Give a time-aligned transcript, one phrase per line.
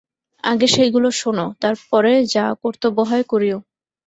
[0.43, 3.57] আগে সেইগুলো শোনো, তার পরে যা কর্তব্য হয় করিয়ো।